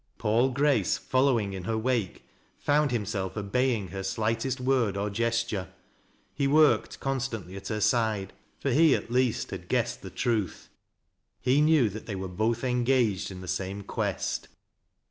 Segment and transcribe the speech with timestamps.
[0.17, 2.25] Paul Grace, following in her wake,
[2.57, 5.67] found himself obeying her slightest word or gest ure.
[6.33, 10.69] He worked constantly at her side, for he, at least, had guessed the truth.
[11.39, 14.47] He knew that they were both en gaged in the same quest.